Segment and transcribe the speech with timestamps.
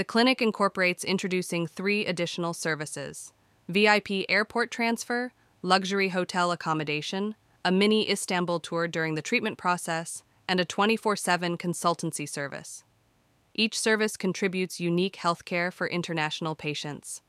[0.00, 3.34] The clinic incorporates introducing three additional services
[3.68, 7.34] VIP airport transfer, luxury hotel accommodation,
[7.66, 12.82] a mini Istanbul tour during the treatment process, and a 24 7 consultancy service.
[13.52, 17.20] Each service contributes unique healthcare for international patients.